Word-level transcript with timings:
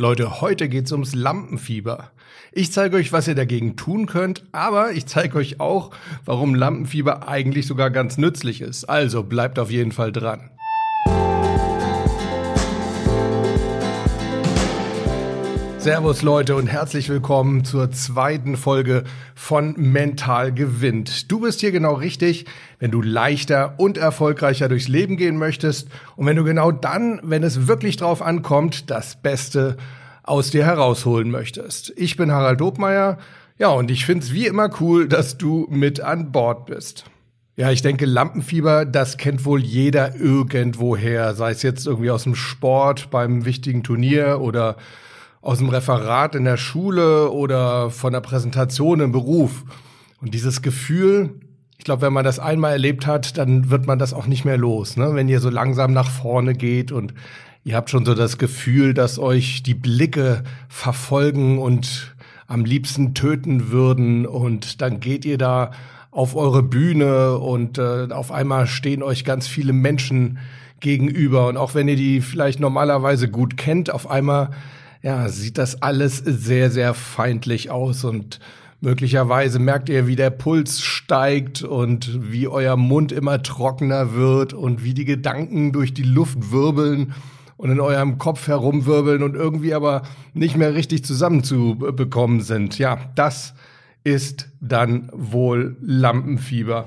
Leute, 0.00 0.40
heute 0.40 0.70
geht's 0.70 0.92
ums 0.92 1.14
Lampenfieber. 1.14 2.10
Ich 2.52 2.72
zeige 2.72 2.96
euch, 2.96 3.12
was 3.12 3.28
ihr 3.28 3.34
dagegen 3.34 3.76
tun 3.76 4.06
könnt, 4.06 4.44
aber 4.50 4.92
ich 4.92 5.04
zeige 5.04 5.36
euch 5.36 5.60
auch, 5.60 5.90
warum 6.24 6.54
Lampenfieber 6.54 7.28
eigentlich 7.28 7.66
sogar 7.66 7.90
ganz 7.90 8.16
nützlich 8.16 8.62
ist. 8.62 8.86
Also 8.86 9.22
bleibt 9.22 9.58
auf 9.58 9.70
jeden 9.70 9.92
Fall 9.92 10.10
dran. 10.10 10.48
Servus 15.80 16.20
Leute 16.20 16.56
und 16.56 16.66
herzlich 16.66 17.08
willkommen 17.08 17.64
zur 17.64 17.90
zweiten 17.90 18.58
Folge 18.58 19.04
von 19.34 19.72
Mental 19.78 20.52
gewinnt. 20.52 21.32
Du 21.32 21.40
bist 21.40 21.60
hier 21.60 21.72
genau 21.72 21.94
richtig, 21.94 22.44
wenn 22.80 22.90
du 22.90 23.00
leichter 23.00 23.76
und 23.78 23.96
erfolgreicher 23.96 24.68
durchs 24.68 24.88
Leben 24.88 25.16
gehen 25.16 25.38
möchtest 25.38 25.88
und 26.16 26.26
wenn 26.26 26.36
du 26.36 26.44
genau 26.44 26.70
dann, 26.70 27.18
wenn 27.22 27.42
es 27.42 27.66
wirklich 27.66 27.96
drauf 27.96 28.20
ankommt, 28.20 28.90
das 28.90 29.22
Beste 29.22 29.78
aus 30.22 30.50
dir 30.50 30.66
herausholen 30.66 31.30
möchtest. 31.30 31.94
Ich 31.96 32.18
bin 32.18 32.30
Harald 32.30 32.60
Dobmeier, 32.60 33.16
ja, 33.56 33.68
und 33.68 33.90
ich 33.90 34.04
find's 34.04 34.34
wie 34.34 34.46
immer 34.46 34.68
cool, 34.82 35.08
dass 35.08 35.38
du 35.38 35.66
mit 35.70 36.02
an 36.02 36.30
Bord 36.30 36.66
bist. 36.66 37.06
Ja, 37.56 37.70
ich 37.70 37.80
denke, 37.80 38.04
Lampenfieber, 38.04 38.84
das 38.84 39.16
kennt 39.16 39.46
wohl 39.46 39.62
jeder 39.62 40.14
irgendwoher, 40.14 41.34
sei 41.34 41.52
es 41.52 41.62
jetzt 41.62 41.86
irgendwie 41.86 42.10
aus 42.10 42.24
dem 42.24 42.34
Sport 42.34 43.10
beim 43.10 43.46
wichtigen 43.46 43.82
Turnier 43.82 44.42
oder 44.42 44.76
aus 45.42 45.58
dem 45.58 45.68
Referat 45.68 46.34
in 46.34 46.44
der 46.44 46.56
Schule 46.56 47.30
oder 47.30 47.90
von 47.90 48.12
der 48.12 48.20
Präsentation 48.20 49.00
im 49.00 49.12
Beruf. 49.12 49.64
Und 50.20 50.34
dieses 50.34 50.60
Gefühl, 50.62 51.40
ich 51.78 51.84
glaube, 51.84 52.02
wenn 52.02 52.12
man 52.12 52.24
das 52.24 52.38
einmal 52.38 52.72
erlebt 52.72 53.06
hat, 53.06 53.38
dann 53.38 53.70
wird 53.70 53.86
man 53.86 53.98
das 53.98 54.12
auch 54.12 54.26
nicht 54.26 54.44
mehr 54.44 54.58
los. 54.58 54.96
Ne? 54.96 55.14
Wenn 55.14 55.28
ihr 55.28 55.40
so 55.40 55.48
langsam 55.48 55.92
nach 55.92 56.10
vorne 56.10 56.54
geht 56.54 56.92
und 56.92 57.14
ihr 57.64 57.74
habt 57.74 57.88
schon 57.88 58.04
so 58.04 58.14
das 58.14 58.36
Gefühl, 58.36 58.92
dass 58.92 59.18
euch 59.18 59.62
die 59.62 59.74
Blicke 59.74 60.42
verfolgen 60.68 61.58
und 61.58 62.14
am 62.46 62.64
liebsten 62.64 63.14
töten 63.14 63.70
würden 63.70 64.26
und 64.26 64.82
dann 64.82 65.00
geht 65.00 65.24
ihr 65.24 65.38
da 65.38 65.70
auf 66.10 66.34
eure 66.34 66.62
Bühne 66.62 67.38
und 67.38 67.78
äh, 67.78 68.08
auf 68.10 68.32
einmal 68.32 68.66
stehen 68.66 69.02
euch 69.02 69.24
ganz 69.24 69.46
viele 69.46 69.72
Menschen 69.72 70.38
gegenüber 70.80 71.46
und 71.48 71.56
auch 71.56 71.74
wenn 71.74 71.88
ihr 71.88 71.96
die 71.96 72.20
vielleicht 72.20 72.58
normalerweise 72.58 73.30
gut 73.30 73.56
kennt, 73.56 73.92
auf 73.92 74.10
einmal 74.10 74.50
ja, 75.02 75.28
sieht 75.28 75.58
das 75.58 75.82
alles 75.82 76.18
sehr, 76.18 76.70
sehr 76.70 76.94
feindlich 76.94 77.70
aus 77.70 78.04
und 78.04 78.38
möglicherweise 78.80 79.58
merkt 79.58 79.88
ihr, 79.88 80.06
wie 80.06 80.16
der 80.16 80.30
Puls 80.30 80.80
steigt 80.80 81.62
und 81.62 82.30
wie 82.32 82.48
euer 82.48 82.76
Mund 82.76 83.12
immer 83.12 83.42
trockener 83.42 84.14
wird 84.14 84.52
und 84.52 84.84
wie 84.84 84.94
die 84.94 85.04
Gedanken 85.04 85.72
durch 85.72 85.94
die 85.94 86.02
Luft 86.02 86.50
wirbeln 86.50 87.14
und 87.56 87.70
in 87.70 87.80
eurem 87.80 88.18
Kopf 88.18 88.46
herumwirbeln 88.46 89.22
und 89.22 89.34
irgendwie 89.34 89.74
aber 89.74 90.02
nicht 90.32 90.56
mehr 90.56 90.74
richtig 90.74 91.04
zusammenzubekommen 91.04 92.40
sind. 92.40 92.78
Ja, 92.78 92.98
das 93.14 93.54
ist 94.02 94.48
dann 94.60 95.10
wohl 95.12 95.76
Lampenfieber. 95.82 96.86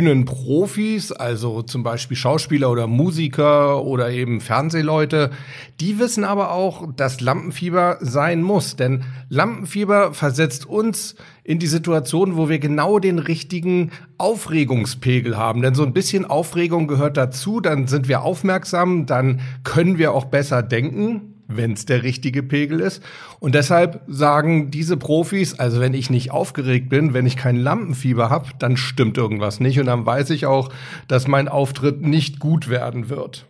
Bühnenprofis, 0.00 1.12
also 1.12 1.60
zum 1.60 1.82
Beispiel 1.82 2.16
Schauspieler 2.16 2.70
oder 2.70 2.86
Musiker 2.86 3.84
oder 3.84 4.10
eben 4.10 4.40
Fernsehleute, 4.40 5.30
die 5.78 5.98
wissen 5.98 6.24
aber 6.24 6.52
auch, 6.52 6.90
dass 6.96 7.20
Lampenfieber 7.20 7.98
sein 8.00 8.40
muss. 8.40 8.76
Denn 8.76 9.04
Lampenfieber 9.28 10.14
versetzt 10.14 10.64
uns 10.64 11.16
in 11.44 11.58
die 11.58 11.66
Situation, 11.66 12.38
wo 12.38 12.48
wir 12.48 12.58
genau 12.58 12.98
den 12.98 13.18
richtigen 13.18 13.90
Aufregungspegel 14.16 15.36
haben. 15.36 15.60
Denn 15.60 15.74
so 15.74 15.82
ein 15.82 15.92
bisschen 15.92 16.24
Aufregung 16.24 16.88
gehört 16.88 17.18
dazu, 17.18 17.60
dann 17.60 17.86
sind 17.86 18.08
wir 18.08 18.22
aufmerksam, 18.22 19.04
dann 19.04 19.40
können 19.64 19.98
wir 19.98 20.12
auch 20.12 20.24
besser 20.24 20.62
denken 20.62 21.29
wenn 21.56 21.72
es 21.72 21.86
der 21.86 22.02
richtige 22.02 22.42
Pegel 22.42 22.80
ist. 22.80 23.02
Und 23.38 23.54
deshalb 23.54 24.02
sagen 24.06 24.70
diese 24.70 24.96
Profis, 24.96 25.58
also 25.58 25.80
wenn 25.80 25.94
ich 25.94 26.10
nicht 26.10 26.30
aufgeregt 26.30 26.88
bin, 26.88 27.14
wenn 27.14 27.26
ich 27.26 27.36
kein 27.36 27.56
Lampenfieber 27.56 28.30
habe, 28.30 28.48
dann 28.58 28.76
stimmt 28.76 29.18
irgendwas 29.18 29.60
nicht 29.60 29.78
und 29.80 29.86
dann 29.86 30.06
weiß 30.06 30.30
ich 30.30 30.46
auch, 30.46 30.70
dass 31.08 31.28
mein 31.28 31.48
Auftritt 31.48 32.02
nicht 32.02 32.38
gut 32.38 32.68
werden 32.68 33.08
wird. 33.08 33.46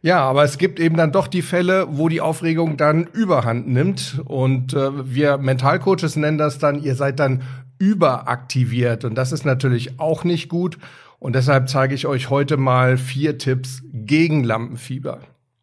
Ja, 0.00 0.20
aber 0.20 0.44
es 0.44 0.58
gibt 0.58 0.78
eben 0.78 0.96
dann 0.96 1.10
doch 1.10 1.26
die 1.26 1.42
Fälle, 1.42 1.86
wo 1.90 2.08
die 2.08 2.20
Aufregung 2.20 2.76
dann 2.76 3.04
überhand 3.04 3.66
nimmt 3.66 4.20
und 4.24 4.72
äh, 4.72 4.90
wir 5.12 5.38
Mentalcoaches 5.38 6.14
nennen 6.14 6.38
das 6.38 6.58
dann, 6.58 6.80
ihr 6.80 6.94
seid 6.94 7.18
dann 7.18 7.42
überaktiviert 7.78 9.04
und 9.04 9.16
das 9.16 9.32
ist 9.32 9.44
natürlich 9.44 9.98
auch 9.98 10.22
nicht 10.22 10.48
gut 10.48 10.78
und 11.18 11.34
deshalb 11.34 11.68
zeige 11.68 11.94
ich 11.94 12.06
euch 12.06 12.30
heute 12.30 12.56
mal 12.56 12.96
vier 12.96 13.38
Tipps 13.38 13.82
gegen 13.92 14.44
Lampenfieber. 14.44 15.20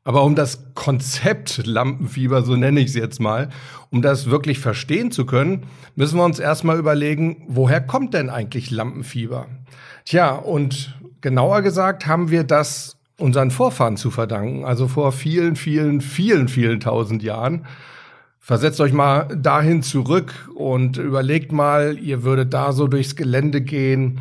Aber 0.08 0.24
um 0.24 0.36
das 0.36 0.64
Konzept 0.76 1.66
Lampenfieber, 1.66 2.44
so 2.44 2.56
nenne 2.56 2.80
ich 2.80 2.90
es 2.90 2.96
jetzt 2.96 3.20
mal, 3.20 3.50
um 3.90 4.04
das 4.04 4.30
wirklich 4.30 4.60
verstehen 4.60 5.12
zu 5.12 5.26
können, 5.26 5.64
müssen 5.96 6.18
wir 6.18 6.24
uns 6.24 6.38
erstmal 6.38 6.78
überlegen, 6.78 7.44
woher 7.48 7.82
kommt 7.82 8.14
denn 8.14 8.30
eigentlich 8.30 8.70
Lampenfieber? 8.70 9.48
Tja, 10.06 10.36
und 10.36 10.96
genauer 11.22 11.64
gesagt 11.64 12.06
haben 12.06 12.30
wir 12.30 12.44
das 12.44 12.98
unseren 13.18 13.50
Vorfahren 13.50 13.98
zu 13.98 14.12
verdanken, 14.12 14.64
also 14.64 14.88
vor 14.88 15.12
vielen, 15.12 15.56
vielen, 15.56 16.02
vielen, 16.02 16.50
vielen 16.50 16.80
tausend 16.80 17.24
Jahren. 17.24 17.66
Versetzt 18.40 18.80
euch 18.82 18.94
mal 18.94 19.36
dahin 19.36 19.82
zurück 19.82 20.52
und 20.54 20.98
überlegt 20.98 21.52
mal, 21.52 21.98
ihr 21.98 22.22
würdet 22.22 22.54
da 22.54 22.74
so 22.74 22.88
durchs 22.88 23.16
Gelände 23.16 23.62
gehen 23.62 24.20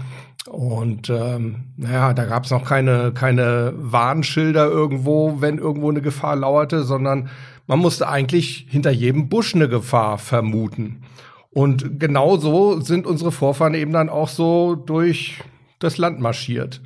und 0.48 1.08
ähm, 1.08 1.72
naja, 1.76 2.12
da 2.12 2.26
gab 2.26 2.44
es 2.44 2.50
noch 2.50 2.64
keine, 2.64 3.12
keine 3.12 3.72
Warnschilder 3.76 4.66
irgendwo, 4.66 5.40
wenn 5.40 5.58
irgendwo 5.58 5.90
eine 5.90 6.02
Gefahr 6.02 6.36
lauerte, 6.36 6.84
sondern 6.84 7.30
man 7.66 7.78
musste 7.78 8.08
eigentlich 8.08 8.66
hinter 8.68 8.90
jedem 8.90 9.28
Busch 9.30 9.54
eine 9.54 9.68
Gefahr 9.68 10.18
vermuten. 10.18 11.02
Und 11.50 11.98
genau 11.98 12.36
so 12.36 12.80
sind 12.80 13.06
unsere 13.06 13.32
Vorfahren 13.32 13.74
eben 13.74 13.92
dann 13.92 14.10
auch 14.10 14.28
so 14.28 14.74
durch 14.74 15.40
das 15.78 15.96
Land 15.98 16.20
marschiert. 16.20 16.82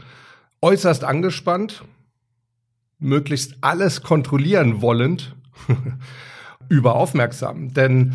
Äußerst 0.61 1.05
angespannt, 1.05 1.83
möglichst 2.99 3.57
alles 3.61 4.03
kontrollieren 4.03 4.83
wollend, 4.83 5.35
überaufmerksam. 6.69 7.73
Denn 7.73 8.15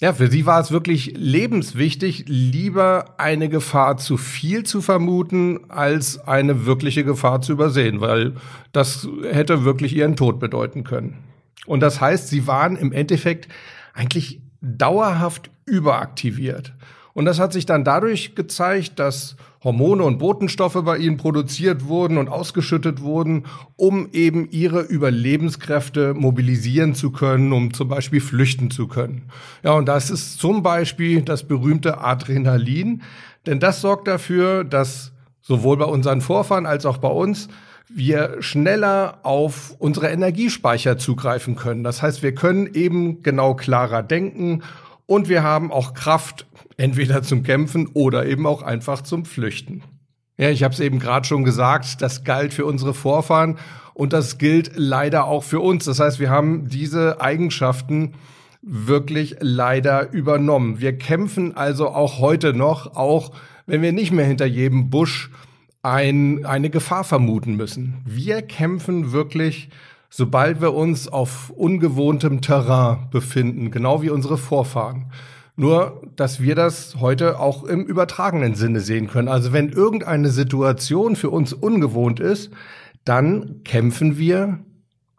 ja, 0.00 0.12
für 0.12 0.30
sie 0.30 0.46
war 0.46 0.60
es 0.60 0.70
wirklich 0.70 1.14
lebenswichtig, 1.16 2.24
lieber 2.28 3.14
eine 3.18 3.48
Gefahr 3.48 3.96
zu 3.96 4.16
viel 4.16 4.62
zu 4.62 4.80
vermuten, 4.80 5.68
als 5.68 6.20
eine 6.20 6.66
wirkliche 6.66 7.04
Gefahr 7.04 7.40
zu 7.40 7.52
übersehen, 7.52 8.00
weil 8.00 8.34
das 8.72 9.08
hätte 9.28 9.64
wirklich 9.64 9.96
ihren 9.96 10.14
Tod 10.14 10.38
bedeuten 10.38 10.84
können. 10.84 11.18
Und 11.66 11.80
das 11.80 12.00
heißt, 12.00 12.28
sie 12.28 12.46
waren 12.46 12.76
im 12.76 12.92
Endeffekt 12.92 13.48
eigentlich 13.92 14.40
dauerhaft 14.60 15.50
überaktiviert. 15.66 16.74
Und 17.18 17.24
das 17.24 17.40
hat 17.40 17.52
sich 17.52 17.66
dann 17.66 17.82
dadurch 17.82 18.36
gezeigt, 18.36 19.00
dass 19.00 19.34
Hormone 19.64 20.04
und 20.04 20.18
Botenstoffe 20.18 20.80
bei 20.84 20.98
ihnen 20.98 21.16
produziert 21.16 21.88
wurden 21.88 22.16
und 22.16 22.28
ausgeschüttet 22.28 23.02
wurden, 23.02 23.46
um 23.74 24.08
eben 24.12 24.48
ihre 24.52 24.82
Überlebenskräfte 24.82 26.14
mobilisieren 26.14 26.94
zu 26.94 27.10
können, 27.10 27.52
um 27.52 27.74
zum 27.74 27.88
Beispiel 27.88 28.20
flüchten 28.20 28.70
zu 28.70 28.86
können. 28.86 29.22
Ja, 29.64 29.72
und 29.72 29.86
das 29.86 30.10
ist 30.10 30.38
zum 30.38 30.62
Beispiel 30.62 31.22
das 31.22 31.42
berühmte 31.42 31.98
Adrenalin, 31.98 33.02
denn 33.46 33.58
das 33.58 33.80
sorgt 33.80 34.06
dafür, 34.06 34.62
dass 34.62 35.10
sowohl 35.40 35.76
bei 35.76 35.86
unseren 35.86 36.20
Vorfahren 36.20 36.66
als 36.66 36.86
auch 36.86 36.98
bei 36.98 37.08
uns 37.08 37.48
wir 37.88 38.36
schneller 38.38 39.18
auf 39.24 39.74
unsere 39.80 40.06
Energiespeicher 40.10 40.98
zugreifen 40.98 41.56
können. 41.56 41.82
Das 41.82 42.00
heißt, 42.00 42.22
wir 42.22 42.36
können 42.36 42.72
eben 42.74 43.24
genau 43.24 43.56
klarer 43.56 44.04
denken 44.04 44.62
und 45.08 45.30
wir 45.30 45.42
haben 45.42 45.72
auch 45.72 45.94
Kraft, 45.94 46.46
entweder 46.78 47.22
zum 47.22 47.42
Kämpfen 47.42 47.88
oder 47.92 48.24
eben 48.24 48.46
auch 48.46 48.62
einfach 48.62 49.02
zum 49.02 49.26
Flüchten. 49.26 49.82
Ja, 50.38 50.48
ich 50.48 50.62
habe 50.62 50.72
es 50.72 50.80
eben 50.80 51.00
gerade 51.00 51.26
schon 51.26 51.44
gesagt, 51.44 52.00
das 52.00 52.24
galt 52.24 52.54
für 52.54 52.64
unsere 52.64 52.94
Vorfahren 52.94 53.58
und 53.92 54.12
das 54.12 54.38
gilt 54.38 54.70
leider 54.76 55.24
auch 55.24 55.42
für 55.42 55.60
uns. 55.60 55.84
Das 55.84 55.98
heißt, 55.98 56.20
wir 56.20 56.30
haben 56.30 56.68
diese 56.68 57.20
Eigenschaften 57.20 58.14
wirklich 58.62 59.36
leider 59.40 60.12
übernommen. 60.12 60.80
Wir 60.80 60.96
kämpfen 60.96 61.56
also 61.56 61.88
auch 61.88 62.20
heute 62.20 62.54
noch, 62.54 62.94
auch 62.94 63.32
wenn 63.66 63.82
wir 63.82 63.92
nicht 63.92 64.12
mehr 64.12 64.24
hinter 64.24 64.46
jedem 64.46 64.90
Busch 64.90 65.30
ein, 65.82 66.46
eine 66.46 66.70
Gefahr 66.70 67.02
vermuten 67.02 67.56
müssen. 67.56 67.96
Wir 68.04 68.42
kämpfen 68.42 69.10
wirklich, 69.10 69.70
sobald 70.10 70.60
wir 70.60 70.74
uns 70.74 71.08
auf 71.08 71.50
ungewohntem 71.50 72.40
Terrain 72.40 73.08
befinden, 73.10 73.70
genau 73.72 74.02
wie 74.02 74.10
unsere 74.10 74.38
Vorfahren. 74.38 75.06
Nur, 75.60 76.02
dass 76.14 76.40
wir 76.40 76.54
das 76.54 77.00
heute 77.00 77.40
auch 77.40 77.64
im 77.64 77.84
übertragenen 77.84 78.54
Sinne 78.54 78.78
sehen 78.78 79.08
können. 79.08 79.26
Also 79.26 79.52
wenn 79.52 79.70
irgendeine 79.70 80.30
Situation 80.30 81.16
für 81.16 81.30
uns 81.30 81.52
ungewohnt 81.52 82.20
ist, 82.20 82.52
dann 83.04 83.64
kämpfen 83.64 84.18
wir, 84.18 84.60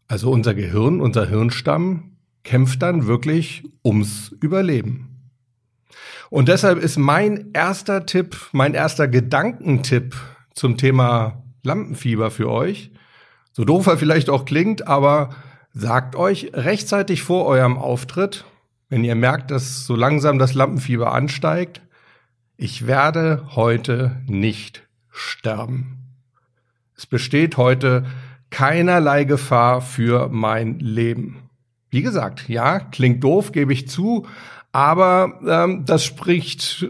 also 0.07 0.31
unser 0.31 0.53
Gehirn, 0.53 1.01
unser 1.01 1.27
Hirnstamm 1.27 2.15
kämpft 2.45 2.81
dann 2.81 3.05
wirklich 3.05 3.65
ums 3.83 4.33
Überleben. 4.39 5.29
Und 6.29 6.47
deshalb 6.47 6.81
ist 6.81 6.97
mein 6.97 7.49
erster 7.51 8.05
Tipp, 8.05 8.37
mein 8.53 8.75
erster 8.75 9.09
Gedankentipp 9.09 10.15
zum 10.53 10.77
Thema 10.77 11.43
Lampenfieber 11.63 12.31
für 12.31 12.49
euch. 12.49 12.91
So 13.51 13.65
doof 13.65 13.87
er 13.87 13.97
vielleicht 13.97 14.29
auch 14.29 14.45
klingt, 14.45 14.87
aber 14.87 15.31
sagt 15.73 16.15
euch 16.15 16.51
rechtzeitig 16.53 17.23
vor 17.23 17.45
eurem 17.45 17.77
Auftritt, 17.77 18.45
wenn 18.89 19.03
ihr 19.03 19.15
merkt, 19.15 19.51
dass 19.51 19.85
so 19.85 19.95
langsam 19.95 20.39
das 20.39 20.53
Lampenfieber 20.53 21.13
ansteigt, 21.13 21.81
ich 22.57 22.87
werde 22.87 23.47
heute 23.55 24.17
nicht 24.27 24.83
sterben. 25.11 25.97
Es 26.95 27.05
besteht 27.05 27.55
heute 27.55 28.05
keinerlei 28.49 29.23
Gefahr 29.23 29.81
für 29.81 30.27
mein 30.29 30.79
Leben. 30.79 31.49
Wie 31.89 32.01
gesagt, 32.01 32.49
ja, 32.49 32.79
klingt 32.79 33.23
doof, 33.23 33.51
gebe 33.51 33.71
ich 33.71 33.87
zu, 33.87 34.27
aber 34.71 35.39
ähm, 35.47 35.85
das 35.85 36.03
spricht 36.03 36.87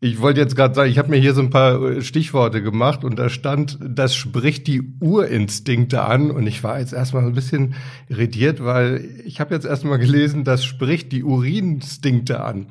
Ich 0.00 0.20
wollte 0.20 0.40
jetzt 0.40 0.54
gerade 0.54 0.76
sagen, 0.76 0.90
ich 0.90 0.98
habe 0.98 1.10
mir 1.10 1.16
hier 1.16 1.34
so 1.34 1.40
ein 1.40 1.50
paar 1.50 1.82
äh, 1.82 2.02
Stichworte 2.02 2.62
gemacht 2.62 3.02
und 3.02 3.18
da 3.18 3.28
stand, 3.28 3.78
das 3.82 4.14
spricht 4.14 4.68
die 4.68 4.80
Urinstinkte 5.00 6.02
an 6.04 6.30
und 6.30 6.46
ich 6.46 6.62
war 6.62 6.78
jetzt 6.78 6.92
erstmal 6.92 7.24
ein 7.24 7.32
bisschen 7.32 7.74
irritiert, 8.08 8.64
weil 8.64 9.04
ich 9.24 9.40
habe 9.40 9.54
jetzt 9.54 9.66
erstmal 9.66 9.98
gelesen, 9.98 10.44
das 10.44 10.64
spricht 10.64 11.10
die 11.10 11.24
Urinstinkte 11.24 12.44
an. 12.44 12.68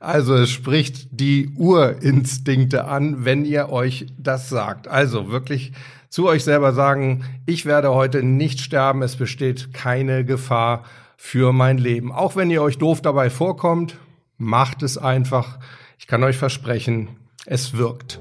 Also 0.00 0.34
es 0.34 0.50
spricht 0.50 1.08
die 1.10 1.50
Urinstinkte 1.56 2.86
an, 2.86 3.26
wenn 3.26 3.44
ihr 3.44 3.68
euch 3.68 4.06
das 4.16 4.48
sagt. 4.48 4.88
Also 4.88 5.30
wirklich 5.30 5.72
zu 6.08 6.26
euch 6.26 6.42
selber 6.42 6.72
sagen, 6.72 7.22
ich 7.44 7.66
werde 7.66 7.92
heute 7.92 8.22
nicht 8.22 8.60
sterben, 8.60 9.02
es 9.02 9.16
besteht 9.16 9.74
keine 9.74 10.24
Gefahr 10.24 10.84
für 11.18 11.52
mein 11.52 11.76
Leben. 11.76 12.12
Auch 12.12 12.34
wenn 12.34 12.50
ihr 12.50 12.62
euch 12.62 12.78
doof 12.78 13.02
dabei 13.02 13.28
vorkommt, 13.28 13.98
macht 14.38 14.82
es 14.82 14.96
einfach 14.96 15.58
ich 16.02 16.08
kann 16.08 16.24
euch 16.24 16.36
versprechen, 16.36 17.10
es 17.46 17.76
wirkt. 17.78 18.18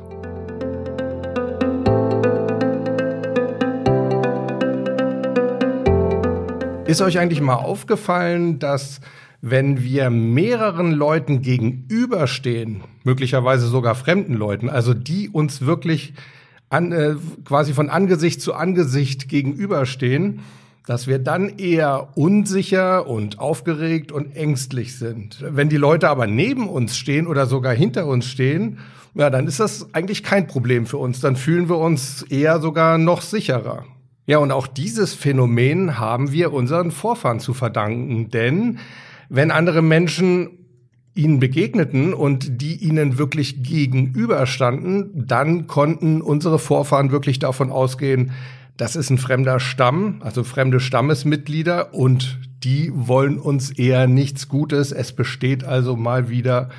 Ist 6.86 7.02
euch 7.02 7.18
eigentlich 7.18 7.42
mal 7.42 7.56
aufgefallen, 7.56 8.60
dass 8.60 9.02
wenn 9.42 9.82
wir 9.82 10.12
mehreren 10.12 10.92
Leuten 10.92 11.42
gegenüberstehen, 11.42 12.84
möglicherweise 13.04 13.66
sogar 13.66 13.96
fremden 13.96 14.36
Leuten, 14.36 14.70
also 14.70 14.94
die 14.94 15.28
uns 15.30 15.66
wirklich 15.66 16.14
an, 16.70 16.92
äh, 16.92 17.16
quasi 17.46 17.74
von 17.74 17.90
Angesicht 17.90 18.44
zu 18.44 18.54
Angesicht 18.54 19.28
gegenüberstehen, 19.28 20.42
dass 20.92 21.08
wir 21.08 21.20
dann 21.20 21.58
eher 21.58 22.10
unsicher 22.16 23.08
und 23.08 23.40
aufgeregt 23.40 24.12
und 24.12 24.36
ängstlich 24.36 24.98
sind. 25.00 25.38
Wenn 25.40 25.70
die 25.70 25.78
Leute 25.78 26.10
aber 26.10 26.28
neben 26.28 26.68
uns 26.68 26.98
stehen 26.98 27.28
oder 27.28 27.46
sogar 27.46 27.74
hinter 27.74 28.08
uns 28.08 28.26
stehen, 28.26 28.80
ja, 29.16 29.30
dann 29.30 29.48
ist 29.48 29.62
das 29.62 29.88
eigentlich 29.94 30.22
kein 30.22 30.48
Problem 30.48 30.86
für 30.86 30.98
uns. 30.98 31.22
Dann 31.22 31.38
fühlen 31.38 31.70
wir 31.70 31.78
uns 31.78 32.24
eher 32.24 32.60
sogar 32.60 32.98
noch 32.98 33.22
sicherer. 33.22 33.86
Ja, 34.26 34.40
und 34.40 34.52
auch 34.52 34.68
dieses 34.68 35.14
Phänomen 35.14 35.98
haben 35.98 36.34
wir 36.34 36.52
unseren 36.52 36.92
Vorfahren 36.92 37.40
zu 37.40 37.54
verdanken, 37.54 38.30
denn 38.30 38.80
wenn 39.30 39.50
andere 39.50 39.82
Menschen 39.82 40.50
ihnen 41.14 41.40
begegneten 41.40 42.14
und 42.14 42.62
die 42.62 42.76
ihnen 42.76 43.18
wirklich 43.18 43.64
gegenüberstanden, 43.64 45.26
dann 45.26 45.68
konnten 45.68 46.22
unsere 46.22 46.60
Vorfahren 46.60 47.12
wirklich 47.12 47.40
davon 47.40 47.70
ausgehen, 47.70 48.32
das 48.82 48.96
ist 48.96 49.12
ein 49.12 49.20
fremder 49.20 49.60
Stamm, 49.60 50.22
also 50.22 50.44
fremde 50.44 50.80
Stammesmitglieder 50.80 51.94
und 51.94 52.40
die 52.64 52.92
wollen 52.92 53.38
uns 53.38 53.70
eher 53.70 54.08
nichts 54.08 54.48
Gutes. 54.48 54.92
Es 54.92 55.12
besteht 55.12 55.64
also 55.64 55.96
mal 55.96 56.30
wieder 56.30 56.70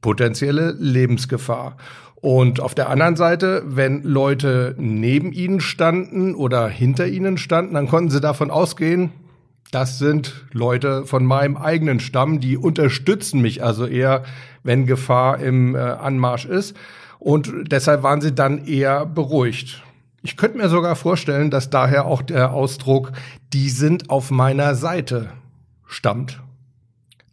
potenzielle 0.00 0.74
Lebensgefahr. 0.78 1.76
Und 2.14 2.60
auf 2.60 2.74
der 2.74 2.88
anderen 2.88 3.14
Seite, 3.14 3.62
wenn 3.66 4.02
Leute 4.04 4.74
neben 4.78 5.32
ihnen 5.32 5.60
standen 5.60 6.34
oder 6.34 6.66
hinter 6.66 7.06
ihnen 7.06 7.36
standen, 7.36 7.74
dann 7.74 7.88
konnten 7.88 8.08
sie 8.08 8.22
davon 8.22 8.50
ausgehen, 8.50 9.12
das 9.70 9.98
sind 9.98 10.46
Leute 10.52 11.04
von 11.04 11.26
meinem 11.26 11.58
eigenen 11.58 12.00
Stamm, 12.00 12.40
die 12.40 12.56
unterstützen 12.56 13.42
mich 13.42 13.62
also 13.62 13.84
eher, 13.84 14.22
wenn 14.62 14.86
Gefahr 14.86 15.38
im 15.40 15.74
äh, 15.74 15.78
Anmarsch 15.78 16.46
ist. 16.46 16.74
Und 17.18 17.52
deshalb 17.70 18.02
waren 18.02 18.22
sie 18.22 18.34
dann 18.34 18.64
eher 18.64 19.04
beruhigt. 19.04 19.82
Ich 20.22 20.36
könnte 20.36 20.58
mir 20.58 20.68
sogar 20.68 20.96
vorstellen, 20.96 21.50
dass 21.50 21.70
daher 21.70 22.04
auch 22.04 22.20
der 22.20 22.52
Ausdruck, 22.52 23.12
die 23.52 23.70
sind 23.70 24.10
auf 24.10 24.30
meiner 24.30 24.74
Seite 24.74 25.30
stammt. 25.86 26.42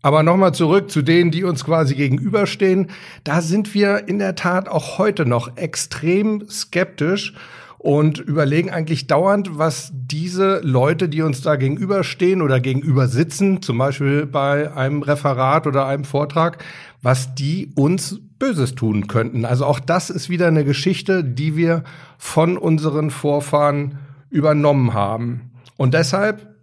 Aber 0.02 0.24
nochmal 0.24 0.54
zurück 0.54 0.90
zu 0.90 1.02
denen, 1.02 1.32
die 1.32 1.44
uns 1.44 1.66
quasi 1.66 1.96
gegenüberstehen. 1.96 2.92
Da 3.26 3.42
sind 3.42 3.74
wir 3.74 4.08
in 4.08 4.20
der 4.20 4.36
Tat 4.36 4.70
auch 4.70 5.00
heute 5.00 5.26
noch 5.26 5.58
extrem 5.58 6.48
skeptisch 6.50 7.34
und 7.78 8.20
überlegen 8.20 8.72
eigentlich 8.72 9.08
dauernd, 9.08 9.58
was 9.58 9.92
diese 9.94 10.62
Leute, 10.64 11.10
die 11.10 11.22
uns 11.22 11.42
da 11.42 11.58
gegenüberstehen 11.58 12.42
oder 12.42 12.60
gegenüber 12.60 13.08
sitzen, 13.08 13.62
zum 13.62 13.78
Beispiel 13.78 14.26
bei 14.26 14.74
einem 14.74 15.02
Referat 15.02 15.68
oder 15.68 15.86
einem 15.86 16.06
Vortrag, 16.06 16.64
was 17.02 17.36
die 17.36 17.72
uns 17.76 18.20
Böses 18.40 18.76
tun 18.76 19.08
könnten. 19.08 19.46
Also 19.46 19.66
auch 19.66 19.80
das 19.80 20.10
ist 20.10 20.30
wieder 20.30 20.48
eine 20.48 20.64
Geschichte, 20.64 21.24
die 21.24 21.56
wir 21.56 21.84
von 22.18 22.58
unseren 22.58 23.10
Vorfahren 23.12 24.00
übernommen 24.30 24.94
haben. 24.94 25.52
Und 25.78 25.94
deshalb 25.94 26.56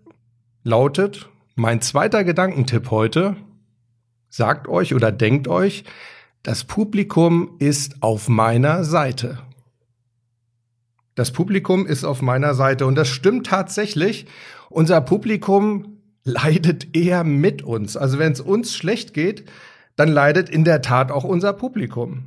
lautet 0.62 1.28
mein 1.56 1.80
zweiter 1.80 2.24
Gedankentipp 2.24 2.90
heute, 2.90 3.36
sagt 4.28 4.68
euch 4.68 4.94
oder 4.94 5.12
denkt 5.12 5.48
euch, 5.48 5.84
das 6.42 6.64
Publikum 6.64 7.56
ist 7.58 8.02
auf 8.02 8.28
meiner 8.28 8.84
Seite. 8.84 9.38
Das 11.14 11.30
Publikum 11.30 11.86
ist 11.86 12.04
auf 12.04 12.22
meiner 12.22 12.54
Seite 12.54 12.86
und 12.86 12.96
das 12.96 13.08
stimmt 13.08 13.46
tatsächlich. 13.46 14.26
Unser 14.68 15.00
Publikum 15.00 15.98
leidet 16.24 16.96
eher 16.96 17.22
mit 17.22 17.62
uns. 17.62 17.96
Also 17.96 18.18
wenn 18.18 18.32
es 18.32 18.40
uns 18.40 18.74
schlecht 18.76 19.14
geht, 19.14 19.44
dann 19.96 20.08
leidet 20.08 20.48
in 20.48 20.64
der 20.64 20.82
Tat 20.82 21.10
auch 21.10 21.24
unser 21.24 21.52
Publikum. 21.52 22.24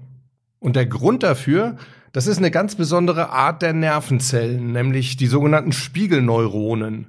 Und 0.59 0.75
der 0.75 0.85
Grund 0.85 1.23
dafür, 1.23 1.75
das 2.13 2.27
ist 2.27 2.37
eine 2.37 2.51
ganz 2.51 2.75
besondere 2.75 3.29
Art 3.29 3.61
der 3.61 3.73
Nervenzellen, 3.73 4.71
nämlich 4.71 5.17
die 5.17 5.27
sogenannten 5.27 5.71
Spiegelneuronen. 5.71 7.07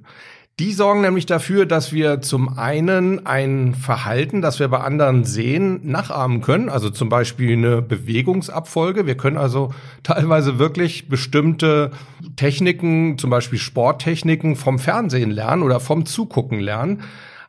Die 0.59 0.73
sorgen 0.73 0.99
nämlich 0.99 1.25
dafür, 1.25 1.65
dass 1.65 1.93
wir 1.93 2.19
zum 2.19 2.57
einen 2.57 3.25
ein 3.25 3.75
Verhalten, 3.75 4.41
das 4.41 4.59
wir 4.59 4.67
bei 4.67 4.81
anderen 4.81 5.23
sehen, 5.23 5.79
nachahmen 5.83 6.41
können. 6.41 6.67
Also 6.67 6.89
zum 6.89 7.07
Beispiel 7.07 7.53
eine 7.53 7.81
Bewegungsabfolge. 7.81 9.05
Wir 9.05 9.15
können 9.15 9.37
also 9.37 9.73
teilweise 10.03 10.59
wirklich 10.59 11.07
bestimmte 11.07 11.91
Techniken, 12.35 13.17
zum 13.17 13.29
Beispiel 13.29 13.57
Sporttechniken 13.57 14.57
vom 14.57 14.79
Fernsehen 14.79 15.31
lernen 15.31 15.63
oder 15.63 15.79
vom 15.79 16.05
Zugucken 16.05 16.59
lernen. 16.59 17.03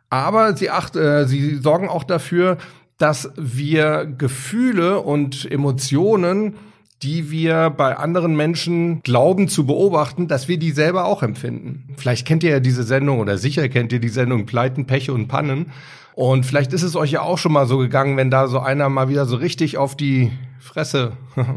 Aber 0.09 0.57
sie, 0.57 0.71
acht, 0.71 0.95
äh, 0.95 1.27
sie 1.27 1.57
sorgen 1.57 1.89
auch 1.89 2.05
dafür, 2.05 2.59
dass 3.01 3.33
wir 3.37 4.05
Gefühle 4.05 5.01
und 5.01 5.51
Emotionen, 5.51 6.57
die 7.03 7.31
wir 7.31 7.71
bei 7.71 7.97
anderen 7.97 8.37
Menschen 8.37 9.01
glauben 9.03 9.49
zu 9.49 9.65
beobachten, 9.65 10.29
dass 10.29 10.49
wir 10.49 10.59
die 10.59 10.71
selber 10.71 11.07
auch 11.07 11.23
empfinden. 11.23 11.89
Vielleicht 11.97 12.27
kennt 12.27 12.45
ihr 12.45 12.51
ja 12.51 12.61
diese 12.61 12.83
Sendung 12.83 13.19
oder 13.19 13.39
sicher 13.39 13.71
kennt 13.71 13.91
ihr 13.95 14.01
die 14.01 14.11
Sendung 14.11 14.45
Pleiten, 14.45 14.87
Peche 14.87 15.15
und 15.15 15.29
Pannen. 15.29 15.73
Und 16.15 16.45
vielleicht 16.45 16.75
ist 16.75 16.83
es 16.83 16.95
euch 16.95 17.13
ja 17.13 17.23
auch 17.23 17.39
schon 17.39 17.53
mal 17.53 17.67
so 17.67 17.79
gegangen, 17.79 18.19
wenn 18.19 18.31
da 18.31 18.49
so 18.49 18.59
einer 18.59 18.91
mal 18.91 19.09
wieder 19.09 19.25
so 19.25 19.37
richtig 19.37 19.79
auf 19.79 19.97
die 19.97 20.31
Fresse 20.59 21.13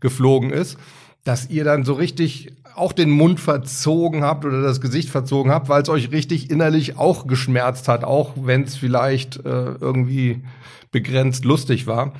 geflogen 0.00 0.50
ist, 0.50 0.78
dass 1.22 1.48
ihr 1.48 1.62
dann 1.62 1.84
so 1.84 1.92
richtig 1.92 2.54
auch 2.78 2.92
den 2.92 3.10
Mund 3.10 3.40
verzogen 3.40 4.24
habt 4.24 4.44
oder 4.44 4.62
das 4.62 4.80
Gesicht 4.80 5.10
verzogen 5.10 5.50
habt, 5.50 5.68
weil 5.68 5.82
es 5.82 5.88
euch 5.88 6.10
richtig 6.12 6.50
innerlich 6.50 6.96
auch 6.96 7.26
geschmerzt 7.26 7.88
hat, 7.88 8.04
auch 8.04 8.32
wenn 8.36 8.62
es 8.62 8.76
vielleicht 8.76 9.36
äh, 9.44 9.74
irgendwie 9.80 10.42
begrenzt 10.90 11.44
lustig 11.44 11.86
war. 11.86 12.12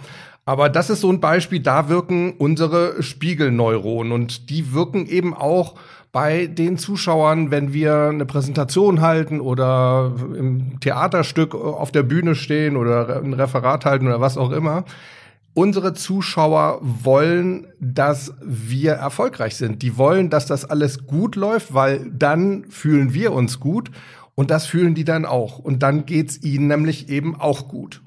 Aber 0.44 0.70
das 0.70 0.88
ist 0.88 1.02
so 1.02 1.10
ein 1.10 1.20
Beispiel, 1.20 1.60
da 1.60 1.90
wirken 1.90 2.32
unsere 2.38 3.02
Spiegelneuronen 3.02 4.12
und 4.12 4.48
die 4.48 4.72
wirken 4.72 5.06
eben 5.06 5.34
auch 5.34 5.74
bei 6.10 6.46
den 6.46 6.78
Zuschauern, 6.78 7.50
wenn 7.50 7.74
wir 7.74 8.08
eine 8.08 8.24
Präsentation 8.24 9.02
halten 9.02 9.40
oder 9.40 10.12
im 10.38 10.80
Theaterstück 10.80 11.54
auf 11.54 11.92
der 11.92 12.02
Bühne 12.02 12.34
stehen 12.34 12.76
oder 12.76 13.20
ein 13.22 13.34
Referat 13.34 13.84
halten 13.84 14.06
oder 14.06 14.22
was 14.22 14.38
auch 14.38 14.50
immer. 14.50 14.84
Unsere 15.58 15.92
Zuschauer 15.92 16.78
wollen, 16.82 17.66
dass 17.80 18.32
wir 18.40 18.92
erfolgreich 18.92 19.56
sind. 19.56 19.82
Die 19.82 19.96
wollen, 19.98 20.30
dass 20.30 20.46
das 20.46 20.64
alles 20.64 21.04
gut 21.08 21.34
läuft, 21.34 21.74
weil 21.74 22.08
dann 22.16 22.66
fühlen 22.70 23.12
wir 23.12 23.32
uns 23.32 23.58
gut 23.58 23.90
und 24.36 24.52
das 24.52 24.66
fühlen 24.66 24.94
die 24.94 25.02
dann 25.02 25.24
auch. 25.24 25.58
Und 25.58 25.82
dann 25.82 26.06
geht's 26.06 26.40
ihnen 26.44 26.68
nämlich 26.68 27.08
eben 27.08 27.34
auch 27.34 27.66
gut. 27.66 28.02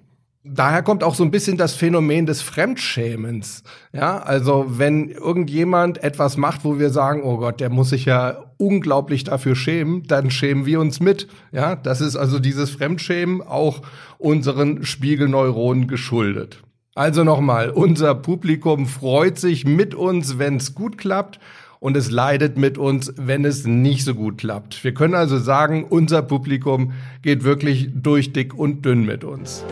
Daher 0.46 0.82
kommt 0.82 1.04
auch 1.04 1.14
so 1.14 1.26
ein 1.26 1.32
bisschen 1.32 1.58
das 1.58 1.74
Phänomen 1.74 2.26
des 2.26 2.42
Fremdschämens. 2.42 3.64
Ja, 3.92 4.20
also 4.20 4.68
wenn 4.70 5.10
irgendjemand 5.10 6.02
etwas 6.06 6.38
macht, 6.38 6.64
wo 6.64 6.80
wir 6.80 6.90
sagen, 6.90 7.22
oh 7.22 7.36
Gott, 7.36 7.60
der 7.60 7.70
muss 7.70 7.90
sich 7.90 8.06
ja 8.06 8.46
unglaublich 8.60 9.26
dafür 9.26 9.58
schämen, 9.58 10.04
dann 10.04 10.32
schämen 10.32 10.66
wir 10.66 10.80
uns 10.80 11.02
mit. 11.02 11.28
Ja, 11.52 11.76
das 11.76 12.00
ist 12.00 12.16
also 12.16 12.40
dieses 12.40 12.70
Fremdschämen 12.70 13.42
auch 13.42 13.82
unseren 14.20 14.86
Spiegelneuronen 14.86 15.90
geschuldet. 15.90 16.64
Also 16.94 17.24
nochmal, 17.24 17.70
unser 17.70 18.14
Publikum 18.16 18.86
freut 18.86 19.40
sich 19.40 19.64
mit 19.64 19.96
uns, 19.96 20.40
wenn 20.40 20.58
es 20.58 20.76
gut 20.76 20.98
klappt 20.98 21.40
und 21.80 21.96
es 21.96 22.12
leidet 22.12 22.58
mit 22.58 22.78
uns, 22.78 23.14
wenn 23.16 23.46
es 23.46 23.66
nicht 23.66 24.04
so 24.04 24.14
gut 24.14 24.40
klappt. 24.40 24.84
Wir 24.84 24.94
können 24.94 25.16
also 25.16 25.40
sagen, 25.40 25.86
unser 25.86 26.22
Publikum 26.22 26.92
geht 27.22 27.46
wirklich 27.46 27.92
durch 27.94 28.34
dick 28.34 28.54
und 28.54 28.84
dünn 28.84 29.06
mit 29.06 29.24
uns. 29.24 29.64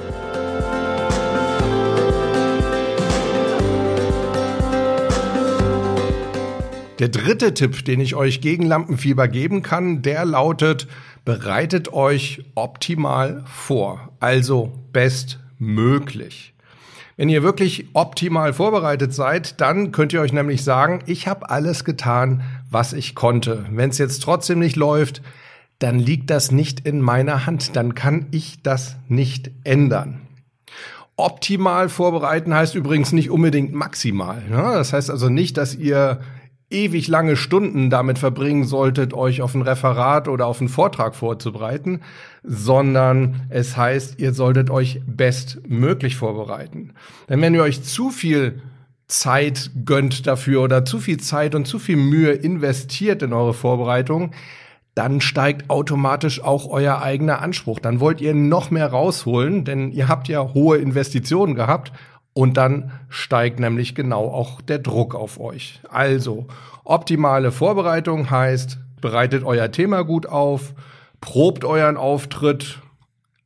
Der 7.00 7.10
dritte 7.10 7.54
Tipp, 7.54 7.84
den 7.84 8.00
ich 8.00 8.16
euch 8.16 8.40
gegen 8.40 8.66
Lampenfieber 8.66 9.28
geben 9.28 9.62
kann, 9.62 10.02
der 10.02 10.24
lautet, 10.24 10.88
bereitet 11.26 11.92
euch 11.92 12.46
optimal 12.56 13.44
vor, 13.46 14.14
also 14.22 14.72
bestmöglich. 14.94 16.54
Wenn 17.20 17.28
ihr 17.28 17.44
wirklich 17.44 17.88
optimal 17.92 18.54
vorbereitet 18.54 19.14
seid, 19.14 19.60
dann 19.60 19.92
könnt 19.92 20.14
ihr 20.14 20.22
euch 20.22 20.32
nämlich 20.32 20.64
sagen, 20.64 21.04
ich 21.06 21.28
habe 21.28 21.50
alles 21.50 21.84
getan, 21.84 22.44
was 22.72 22.94
ich 22.94 23.14
konnte. 23.14 23.66
Wenn 23.74 23.90
es 23.90 23.98
jetzt 23.98 24.24
trotzdem 24.24 24.60
nicht 24.60 24.78
läuft, 24.78 25.22
dann 25.80 26.00
liegt 26.00 26.30
das 26.30 26.54
nicht 26.54 26.88
in 26.88 27.02
meiner 27.02 27.46
Hand, 27.46 27.76
dann 27.76 27.94
kann 27.94 28.28
ich 28.32 28.64
das 28.64 28.96
nicht 29.10 29.52
ändern. 29.66 30.22
Optimal 31.18 31.90
vorbereiten 31.90 32.54
heißt 32.54 32.74
übrigens 32.76 33.12
nicht 33.12 33.30
unbedingt 33.30 33.74
maximal. 33.74 34.42
Ne? 34.48 34.62
Das 34.76 34.94
heißt 34.94 35.10
also 35.10 35.28
nicht, 35.28 35.58
dass 35.58 35.76
ihr 35.76 36.22
ewig 36.70 37.08
lange 37.08 37.36
Stunden 37.36 37.90
damit 37.90 38.20
verbringen 38.20 38.64
solltet, 38.64 39.14
euch 39.14 39.42
auf 39.42 39.56
ein 39.56 39.62
Referat 39.62 40.28
oder 40.28 40.46
auf 40.46 40.60
einen 40.60 40.70
Vortrag 40.70 41.16
vorzubereiten, 41.16 42.02
sondern 42.44 43.42
es 43.50 43.76
heißt, 43.76 44.20
ihr 44.20 44.34
solltet 44.34 44.70
euch 44.70 45.02
bestmöglich 45.06 46.16
vorbereiten. 46.16 46.94
Denn 47.28 47.42
wenn 47.42 47.56
ihr 47.56 47.64
euch 47.64 47.84
zu 47.84 48.12
viel 48.12 48.62
Zeit 49.08 49.72
gönnt 49.86 50.28
dafür 50.28 50.62
oder 50.62 50.86
zu 50.86 51.00
viel 51.00 51.20
Zeit 51.20 51.56
und 51.56 51.66
zu 51.66 51.80
viel 51.80 51.98
Mühe 51.98 52.32
investiert 52.32 53.24
in 53.24 53.34
eure 53.34 53.56
Vorbereitung, 53.56 54.32
dann 54.94 55.22
steigt 55.22 55.70
automatisch 55.70 56.44
auch 56.44 56.70
euer 56.70 57.02
eigener 57.02 57.42
Anspruch. 57.42 57.80
Dann 57.80 58.00
wollt 58.00 58.22
ihr 58.22 58.34
noch 58.36 58.70
mehr 58.70 58.88
rausholen, 58.88 59.66
denn 59.66 59.92
ihr 59.92 60.08
habt 60.08 60.28
ja 60.28 60.54
hohe 60.54 60.78
Investitionen 60.78 61.56
gehabt 61.56 61.92
und 62.34 62.58
dann 62.58 62.92
steigt 63.10 63.60
nämlich 63.60 63.96
genau 63.96 64.26
auch 64.28 64.62
der 64.62 64.80
Druck 64.80 65.16
auf 65.16 65.40
euch. 65.40 65.82
Also, 65.90 66.48
optimale 66.84 67.52
Vorbereitung 67.52 68.30
heißt, 68.30 68.80
bereitet 69.02 69.44
euer 69.44 69.72
Thema 69.72 70.04
gut 70.04 70.26
auf, 70.26 70.74
probt 71.22 71.66
euren 71.66 71.98
Auftritt, 71.98 72.80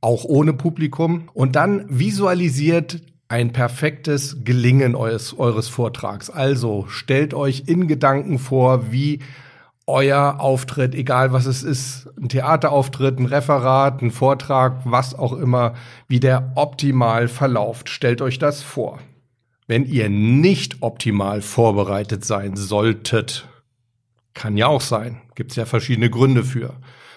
auch 0.01 0.25
ohne 0.25 0.53
Publikum, 0.53 1.29
und 1.33 1.55
dann 1.55 1.85
visualisiert 1.87 3.01
ein 3.29 3.51
perfektes 3.51 4.43
Gelingen 4.43 4.95
eures, 4.95 5.37
eures 5.39 5.67
Vortrags. 5.67 6.29
Also 6.29 6.85
stellt 6.87 7.33
euch 7.33 7.63
in 7.65 7.87
Gedanken 7.87 8.37
vor, 8.37 8.91
wie 8.91 9.19
euer 9.85 10.39
Auftritt, 10.39 10.95
egal 10.95 11.33
was 11.33 11.45
es 11.45 11.63
ist, 11.63 12.09
ein 12.17 12.29
Theaterauftritt, 12.29 13.19
ein 13.19 13.25
Referat, 13.25 14.01
ein 14.01 14.11
Vortrag, 14.11 14.81
was 14.85 15.13
auch 15.13 15.33
immer, 15.33 15.73
wie 16.07 16.19
der 16.19 16.53
optimal 16.55 17.27
verlauft. 17.27 17.89
Stellt 17.89 18.21
euch 18.21 18.39
das 18.39 18.63
vor. 18.63 18.99
Wenn 19.67 19.85
ihr 19.85 20.09
nicht 20.09 20.81
optimal 20.81 21.41
vorbereitet 21.41 22.25
sein 22.25 22.55
solltet, 22.55 23.47
kann 24.33 24.57
ja 24.57 24.67
auch 24.67 24.81
sein, 24.81 25.21
gibt 25.35 25.51
es 25.51 25.57
ja 25.57 25.65
verschiedene 25.65 26.09
Gründe 26.09 26.43
für. 26.43 26.75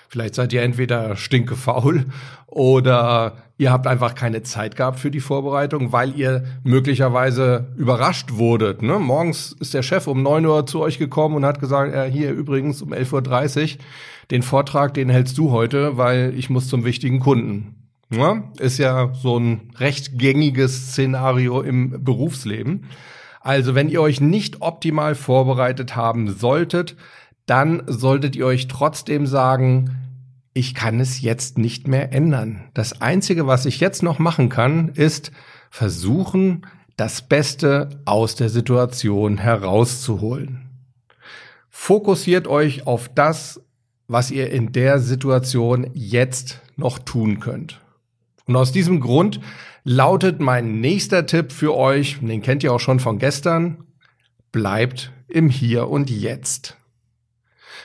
Vielleicht 0.09 0.35
seid 0.35 0.53
ihr 0.53 0.63
entweder 0.63 1.17
stinkefaul 1.17 2.07
oder 2.47 3.37
ihr 3.59 3.73
habt 3.73 3.87
einfach 3.87 4.15
keine 4.15 4.43
Zeit 4.43 4.77
gehabt 4.77 4.99
für 4.99 5.11
die 5.11 5.21
Vorbereitung, 5.21 5.93
weil 5.93 6.17
ihr 6.19 6.45
möglicherweise 6.63 7.69
überrascht 7.77 8.33
wurdet. 8.33 8.83
Ne? 8.83 8.99
Morgens 8.99 9.53
ist 9.59 9.75
der 9.75 9.83
Chef 9.83 10.07
um 10.07 10.23
neun 10.23 10.47
Uhr 10.47 10.67
zu 10.67 10.81
euch 10.81 10.99
gekommen 10.99 11.37
und 11.37 11.45
hat 11.45 11.61
gesagt, 11.61 11.95
ja, 11.95 12.05
hier 12.05 12.33
übrigens 12.33 12.83
um 12.83 12.93
11.30 12.93 13.75
Uhr, 13.75 13.81
den 14.31 14.43
Vortrag, 14.43 14.95
den 14.95 15.09
hältst 15.09 15.39
du 15.39 15.51
heute, 15.51 15.97
weil 15.97 16.35
ich 16.37 16.51
muss 16.51 16.69
zum 16.69 16.85
wichtigen 16.85 17.21
Kunden. 17.21 17.75
Ja? 18.11 18.45
Ist 18.59 18.79
ja 18.79 19.13
so 19.15 19.39
ein 19.39 19.73
recht 19.79 20.19
gängiges 20.19 20.91
Szenario 20.91 21.61
im 21.63 22.05
Berufsleben. 22.05 22.87
Also 23.41 23.75
wenn 23.75 23.89
ihr 23.89 24.03
euch 24.03 24.21
nicht 24.21 24.61
optimal 24.61 25.15
vorbereitet 25.15 25.95
haben 25.95 26.31
solltet, 26.31 26.97
dann 27.47 27.83
solltet 27.87 28.37
ihr 28.37 28.47
euch 28.47 28.69
trotzdem 28.69 29.27
sagen, 29.27 29.97
ich 30.53 30.75
kann 30.75 31.01
es 31.01 31.21
jetzt 31.21 31.59
nicht 31.59 31.87
mehr 31.87 32.13
ändern. 32.13 32.65
Das 32.75 33.01
Einzige, 33.01 33.47
was 33.47 33.67
ich 33.67 33.81
jetzt 33.81 34.03
noch 34.03 34.19
machen 34.19 34.49
kann, 34.49 34.89
ist 34.89 35.31
versuchen, 35.71 36.67
das 36.97 37.23
Beste 37.23 38.01
aus 38.05 38.37
der 38.37 38.49
Situation 38.49 39.37
herauszuholen. 39.37 40.71
Fokussiert 41.69 42.49
euch 42.49 42.87
auf 42.87 43.11
das, 43.15 43.61
was 44.09 44.31
ihr 44.31 44.51
in 44.51 44.73
der 44.73 44.99
Situation 44.99 45.91
jetzt 45.93 46.63
noch 46.77 46.99
tun 46.99 47.39
könnt. 47.39 47.81
Und 48.47 48.57
aus 48.57 48.73
diesem 48.73 49.01
Grund 49.01 49.41
lautet 49.85 50.41
mein 50.41 50.81
nächster 50.81 51.27
Tipp 51.27 51.53
für 51.53 51.77
euch, 51.77 52.19
den 52.21 52.43
kennt 52.43 52.65
ihr 52.65 52.73
auch 52.73 52.81
schon 52.81 53.01
von 53.01 53.19
gestern, 53.19 53.85
bleibt 54.53 55.13
im 55.29 55.51
Hier 55.51 55.89
und 55.89 56.09
Jetzt. 56.09 56.77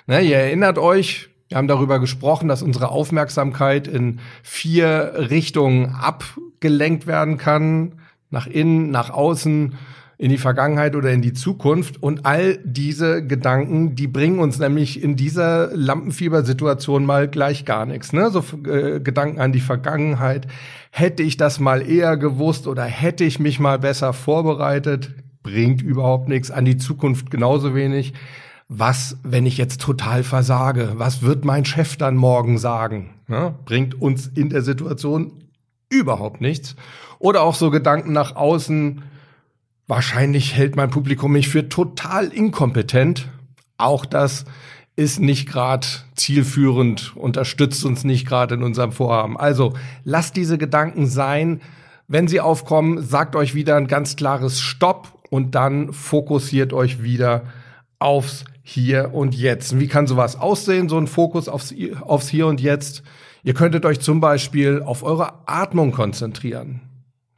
Na, 0.07 0.19
ihr 0.19 0.37
erinnert 0.37 0.77
euch, 0.77 1.29
wir 1.49 1.57
haben 1.57 1.67
darüber 1.67 1.99
gesprochen, 1.99 2.47
dass 2.47 2.63
unsere 2.63 2.89
Aufmerksamkeit 2.89 3.87
in 3.87 4.19
vier 4.41 5.13
Richtungen 5.29 5.95
abgelenkt 5.95 7.07
werden 7.07 7.37
kann. 7.37 7.99
Nach 8.29 8.47
innen, 8.47 8.91
nach 8.91 9.09
außen, 9.09 9.75
in 10.21 10.29
die 10.29 10.37
Vergangenheit 10.37 10.95
oder 10.95 11.11
in 11.11 11.23
die 11.23 11.33
Zukunft. 11.33 12.01
Und 12.01 12.27
all 12.27 12.59
diese 12.63 13.25
Gedanken, 13.25 13.95
die 13.95 14.07
bringen 14.07 14.37
uns 14.37 14.59
nämlich 14.59 15.01
in 15.01 15.15
dieser 15.15 15.75
Lampenfiebersituation 15.75 17.05
mal 17.05 17.27
gleich 17.27 17.65
gar 17.65 17.87
nichts. 17.87 18.13
Ne? 18.13 18.29
So 18.29 18.43
äh, 18.65 18.99
Gedanken 18.99 19.41
an 19.41 19.51
die 19.51 19.59
Vergangenheit. 19.59 20.45
Hätte 20.91 21.23
ich 21.23 21.37
das 21.37 21.59
mal 21.59 21.81
eher 21.81 22.17
gewusst 22.17 22.67
oder 22.67 22.83
hätte 22.83 23.23
ich 23.23 23.39
mich 23.39 23.59
mal 23.59 23.79
besser 23.79 24.13
vorbereitet, 24.13 25.11
bringt 25.41 25.81
überhaupt 25.81 26.29
nichts. 26.29 26.51
An 26.51 26.65
die 26.65 26.77
Zukunft 26.77 27.31
genauso 27.31 27.73
wenig 27.73 28.13
was, 28.73 29.17
wenn 29.21 29.45
ich 29.45 29.57
jetzt 29.57 29.81
total 29.81 30.23
versage? 30.23 30.93
Was 30.95 31.23
wird 31.23 31.43
mein 31.43 31.65
Chef 31.65 31.97
dann 31.97 32.15
morgen 32.15 32.57
sagen? 32.57 33.09
Ja, 33.27 33.53
bringt 33.65 34.01
uns 34.01 34.27
in 34.27 34.47
der 34.47 34.61
Situation 34.61 35.43
überhaupt 35.89 36.39
nichts. 36.39 36.77
Oder 37.19 37.41
auch 37.41 37.55
so 37.55 37.69
Gedanken 37.69 38.13
nach 38.13 38.37
außen. 38.37 39.01
Wahrscheinlich 39.87 40.55
hält 40.55 40.77
mein 40.77 40.89
Publikum 40.89 41.33
mich 41.33 41.49
für 41.49 41.67
total 41.67 42.27
inkompetent. 42.29 43.27
Auch 43.77 44.05
das 44.05 44.45
ist 44.95 45.19
nicht 45.19 45.49
gerade 45.49 45.85
zielführend, 46.15 47.13
unterstützt 47.17 47.83
uns 47.83 48.05
nicht 48.05 48.25
gerade 48.25 48.55
in 48.55 48.63
unserem 48.63 48.93
Vorhaben. 48.93 49.37
Also 49.37 49.73
lasst 50.05 50.37
diese 50.37 50.57
Gedanken 50.57 51.07
sein. 51.07 51.59
Wenn 52.07 52.29
sie 52.29 52.39
aufkommen, 52.39 53.01
sagt 53.01 53.35
euch 53.35 53.53
wieder 53.53 53.75
ein 53.75 53.87
ganz 53.87 54.15
klares 54.15 54.61
Stopp 54.61 55.19
und 55.29 55.55
dann 55.55 55.91
fokussiert 55.91 56.71
euch 56.71 57.03
wieder 57.03 57.43
aufs 57.99 58.45
Hier 58.63 59.13
und 59.13 59.35
Jetzt. 59.35 59.79
Wie 59.79 59.87
kann 59.87 60.07
sowas 60.07 60.35
aussehen, 60.35 60.89
so 60.89 60.97
ein 60.97 61.07
Fokus 61.07 61.49
aufs, 61.49 61.73
aufs 62.01 62.29
Hier 62.29 62.47
und 62.47 62.61
Jetzt? 62.61 63.03
Ihr 63.43 63.53
könntet 63.53 63.85
euch 63.85 63.99
zum 63.99 64.19
Beispiel 64.19 64.83
auf 64.83 65.03
eure 65.03 65.47
Atmung 65.47 65.91
konzentrieren. 65.91 66.81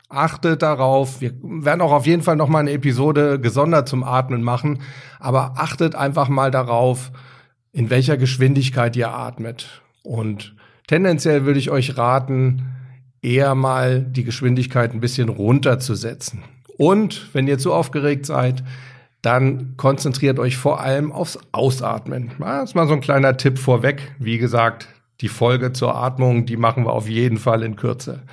Achtet 0.10 0.62
darauf. 0.62 1.22
Wir 1.22 1.34
werden 1.42 1.82
auch 1.82 1.92
auf 1.92 2.06
jeden 2.06 2.22
Fall 2.22 2.36
noch 2.36 2.50
mal 2.50 2.60
eine 2.60 2.72
Episode 2.72 3.40
gesondert 3.40 3.88
zum 3.88 4.04
Atmen 4.04 4.44
machen. 4.44 4.80
Aber 5.20 5.54
achtet 5.58 5.96
einfach 5.96 6.30
mal 6.30 6.52
darauf, 6.52 7.12
in 7.72 7.90
welcher 7.90 8.18
Geschwindigkeit 8.18 8.96
ihr 8.96 9.12
atmet. 9.12 9.82
Und 10.04 10.56
tendenziell 10.88 11.46
würde 11.46 11.60
ich 11.60 11.72
euch 11.72 11.98
raten, 11.98 12.74
eher 13.24 13.56
mal 13.56 14.02
die 14.02 14.24
Geschwindigkeit 14.24 14.94
ein 14.94 15.00
bisschen 15.00 15.30
runterzusetzen. 15.30 16.44
Und 16.78 17.34
wenn 17.34 17.48
ihr 17.48 17.58
zu 17.58 17.74
aufgeregt 17.74 18.26
seid, 18.26 18.64
dann 19.24 19.76
konzentriert 19.78 20.38
euch 20.38 20.58
vor 20.58 20.82
allem 20.82 21.12
aufs 21.12 21.40
Ausatmen. 21.54 22.34
Das 22.40 22.70
ist 22.70 22.76
mal 22.76 22.88
so 22.88 22.94
ein 22.94 23.02
kleiner 23.02 23.38
Tipp 23.38 23.58
vorweg. 23.58 24.14
Wie 24.20 24.38
gesagt, 24.38 24.90
die 25.22 25.30
Folge 25.30 25.72
zur 25.72 25.96
Atmung, 25.96 26.46
die 26.46 26.58
machen 26.58 26.86
wir 26.86 26.92
auf 26.92 27.08
jeden 27.08 27.38
Fall 27.38 27.64
in 27.64 27.78
Kürze. 27.78 28.24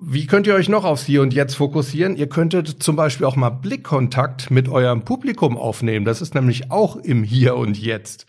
Wie 0.00 0.26
könnt 0.26 0.46
ihr 0.46 0.54
euch 0.54 0.68
noch 0.68 0.84
aufs 0.84 1.04
Hier 1.04 1.20
und 1.20 1.34
Jetzt 1.34 1.56
fokussieren? 1.56 2.16
Ihr 2.16 2.28
könntet 2.28 2.82
zum 2.82 2.94
Beispiel 2.94 3.26
auch 3.26 3.34
mal 3.34 3.50
Blickkontakt 3.50 4.52
mit 4.52 4.68
eurem 4.68 5.02
Publikum 5.02 5.58
aufnehmen. 5.58 6.04
Das 6.04 6.22
ist 6.22 6.36
nämlich 6.36 6.70
auch 6.70 6.94
im 6.94 7.24
Hier 7.24 7.56
und 7.56 7.76
Jetzt. 7.76 8.26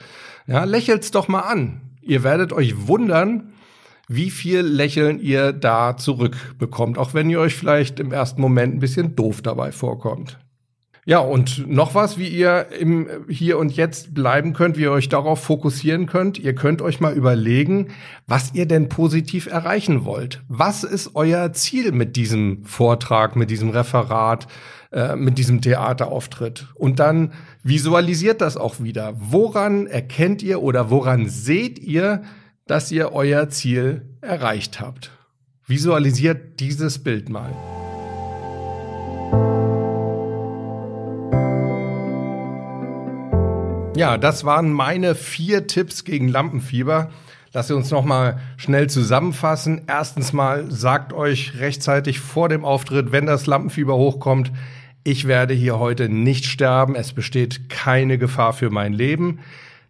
Ja, 0.47 0.63
lächelt's 0.63 1.11
doch 1.11 1.27
mal 1.27 1.41
an. 1.41 1.81
Ihr 2.01 2.23
werdet 2.23 2.51
euch 2.51 2.87
wundern, 2.87 3.53
wie 4.07 4.31
viel 4.31 4.61
Lächeln 4.61 5.19
ihr 5.21 5.53
da 5.53 5.95
zurückbekommt, 5.95 6.97
auch 6.97 7.13
wenn 7.13 7.29
ihr 7.29 7.39
euch 7.39 7.53
vielleicht 7.53 7.99
im 7.99 8.11
ersten 8.11 8.41
Moment 8.41 8.75
ein 8.75 8.79
bisschen 8.79 9.15
doof 9.15 9.43
dabei 9.43 9.71
vorkommt. 9.71 10.39
Ja, 11.03 11.17
und 11.17 11.67
noch 11.67 11.95
was, 11.95 12.19
wie 12.19 12.27
ihr 12.27 12.67
im 12.79 13.07
Hier 13.27 13.57
und 13.57 13.75
Jetzt 13.75 14.13
bleiben 14.13 14.53
könnt, 14.53 14.77
wie 14.77 14.83
ihr 14.83 14.91
euch 14.91 15.09
darauf 15.09 15.43
fokussieren 15.43 16.05
könnt. 16.05 16.37
Ihr 16.37 16.53
könnt 16.53 16.83
euch 16.83 16.99
mal 16.99 17.13
überlegen, 17.13 17.87
was 18.27 18.53
ihr 18.53 18.67
denn 18.67 18.87
positiv 18.87 19.47
erreichen 19.47 20.05
wollt. 20.05 20.43
Was 20.47 20.83
ist 20.83 21.15
euer 21.15 21.53
Ziel 21.53 21.91
mit 21.91 22.15
diesem 22.15 22.63
Vortrag, 22.65 23.35
mit 23.35 23.49
diesem 23.49 23.71
Referat, 23.71 24.45
äh, 24.91 25.15
mit 25.15 25.39
diesem 25.39 25.61
Theaterauftritt? 25.61 26.67
Und 26.75 26.99
dann 26.99 27.33
visualisiert 27.63 28.39
das 28.39 28.55
auch 28.55 28.79
wieder. 28.79 29.13
Woran 29.17 29.87
erkennt 29.87 30.43
ihr 30.43 30.61
oder 30.61 30.91
woran 30.91 31.27
seht 31.29 31.79
ihr, 31.79 32.21
dass 32.67 32.91
ihr 32.91 33.11
euer 33.11 33.49
Ziel 33.49 34.05
erreicht 34.21 34.79
habt? 34.79 35.09
Visualisiert 35.65 36.59
dieses 36.59 36.99
Bild 36.99 37.29
mal. 37.29 37.80
Ja, 44.01 44.17
das 44.17 44.45
waren 44.45 44.73
meine 44.73 45.13
vier 45.13 45.67
Tipps 45.67 46.03
gegen 46.05 46.27
Lampenfieber. 46.27 47.11
Lass 47.53 47.69
uns 47.69 47.91
noch 47.91 48.03
mal 48.03 48.39
schnell 48.57 48.89
zusammenfassen. 48.89 49.83
Erstens 49.85 50.33
mal 50.33 50.71
sagt 50.71 51.13
euch 51.13 51.59
rechtzeitig 51.59 52.19
vor 52.19 52.49
dem 52.49 52.65
Auftritt, 52.65 53.11
wenn 53.11 53.27
das 53.27 53.45
Lampenfieber 53.45 53.93
hochkommt, 53.93 54.51
ich 55.03 55.27
werde 55.27 55.53
hier 55.53 55.77
heute 55.77 56.09
nicht 56.09 56.47
sterben, 56.47 56.95
es 56.95 57.13
besteht 57.13 57.69
keine 57.69 58.17
Gefahr 58.17 58.53
für 58.53 58.71
mein 58.71 58.93
Leben. 58.93 59.41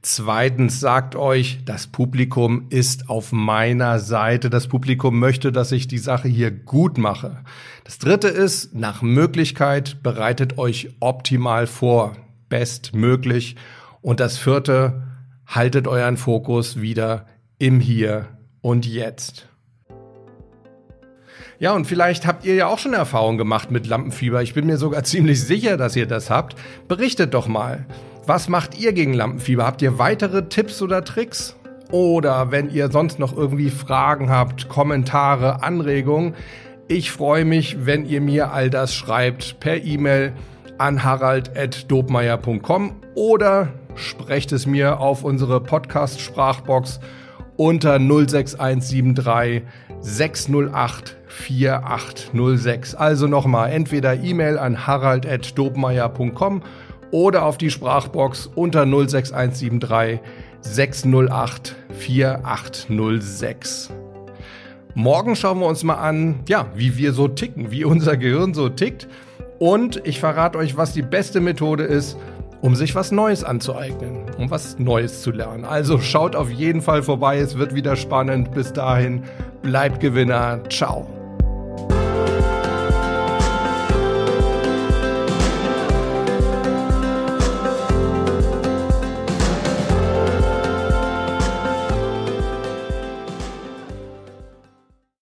Zweitens 0.01 0.81
sagt 0.81 1.15
euch, 1.15 1.59
das 1.63 1.87
Publikum 1.87 2.65
ist 2.69 3.09
auf 3.09 3.31
meiner 3.31 3.99
Seite. 3.99 4.49
Das 4.49 4.67
Publikum 4.67 5.19
möchte, 5.19 5.53
dass 5.53 5.71
ich 5.71 5.87
die 5.87 5.99
Sache 5.99 6.27
hier 6.27 6.51
gut 6.51 6.97
mache. 6.97 7.37
Das 7.85 7.97
dritte 7.97 8.27
ist, 8.27 8.75
nach 8.75 9.01
Möglichkeit 9.01 10.03
bereitet 10.03 10.57
euch 10.57 10.89
optimal 10.99 11.65
vor, 11.65 12.17
bestmöglich. 12.49 13.55
Und 14.01 14.19
das 14.19 14.37
vierte, 14.37 15.03
haltet 15.45 15.87
euren 15.87 16.17
Fokus 16.17 16.81
wieder 16.81 17.25
im 17.59 17.79
Hier 17.79 18.27
und 18.61 18.85
Jetzt. 18.85 19.47
Ja, 21.59 21.73
und 21.73 21.85
vielleicht 21.85 22.25
habt 22.25 22.43
ihr 22.43 22.55
ja 22.55 22.65
auch 22.65 22.79
schon 22.79 22.93
Erfahrung 22.93 23.37
gemacht 23.37 23.69
mit 23.69 23.85
Lampenfieber. 23.85 24.41
Ich 24.41 24.55
bin 24.55 24.65
mir 24.65 24.77
sogar 24.77 25.03
ziemlich 25.05 25.43
sicher, 25.43 25.77
dass 25.77 25.95
ihr 25.95 26.07
das 26.07 26.31
habt. 26.31 26.55
Berichtet 26.87 27.35
doch 27.35 27.47
mal. 27.47 27.85
Was 28.25 28.49
macht 28.49 28.79
ihr 28.79 28.93
gegen 28.93 29.13
Lampenfieber? 29.13 29.65
Habt 29.65 29.81
ihr 29.83 29.99
weitere 29.99 30.49
Tipps 30.49 30.81
oder 30.81 31.03
Tricks? 31.03 31.55
Oder 31.91 32.51
wenn 32.51 32.69
ihr 32.69 32.89
sonst 32.89 33.19
noch 33.19 33.35
irgendwie 33.35 33.69
Fragen 33.69 34.29
habt, 34.29 34.69
Kommentare, 34.69 35.61
Anregungen, 35.61 36.35
ich 36.87 37.11
freue 37.11 37.45
mich, 37.45 37.85
wenn 37.85 38.05
ihr 38.05 38.21
mir 38.21 38.51
all 38.51 38.69
das 38.69 38.95
schreibt 38.95 39.59
per 39.59 39.83
E-Mail 39.83 40.33
an 40.77 41.03
harald.dobmeier.com 41.03 42.95
oder 43.13 43.73
sprecht 43.95 44.51
es 44.51 44.65
mir 44.65 44.99
auf 44.99 45.23
unsere 45.23 45.61
Podcast-Sprachbox 45.61 46.99
unter 47.57 47.99
06173 47.99 49.61
608 49.99 51.17
4806. 51.27 52.95
Also 52.95 53.27
nochmal, 53.27 53.71
entweder 53.71 54.15
E-Mail 54.15 54.57
an 54.57 54.87
harald.dobmeier.com 54.87 56.63
oder 57.11 57.45
auf 57.45 57.57
die 57.57 57.69
Sprachbox 57.69 58.49
unter 58.55 58.85
06173 58.85 60.19
608 60.61 61.75
4806. 61.91 63.91
Morgen 64.93 65.35
schauen 65.35 65.59
wir 65.59 65.67
uns 65.67 65.83
mal 65.83 65.95
an, 65.95 66.41
ja, 66.49 66.67
wie 66.75 66.97
wir 66.97 67.13
so 67.13 67.27
ticken, 67.27 67.71
wie 67.71 67.85
unser 67.85 68.17
Gehirn 68.17 68.53
so 68.53 68.69
tickt. 68.69 69.07
Und 69.59 70.01
ich 70.05 70.19
verrate 70.19 70.57
euch, 70.57 70.75
was 70.75 70.93
die 70.93 71.01
beste 71.01 71.39
Methode 71.39 71.83
ist, 71.83 72.17
um 72.61 72.75
sich 72.75 72.95
was 72.95 73.11
Neues 73.11 73.43
anzueignen, 73.43 74.25
um 74.37 74.51
was 74.51 74.79
Neues 74.79 75.21
zu 75.21 75.31
lernen. 75.31 75.65
Also 75.65 75.99
schaut 75.99 76.35
auf 76.35 76.49
jeden 76.49 76.81
Fall 76.81 77.03
vorbei, 77.03 77.39
es 77.39 77.57
wird 77.57 77.75
wieder 77.75 77.95
spannend. 77.95 78.51
Bis 78.51 78.71
dahin, 78.71 79.23
bleibt 79.61 79.99
Gewinner. 79.99 80.61
Ciao. 80.69 81.20